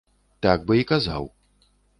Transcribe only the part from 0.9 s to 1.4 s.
казаў.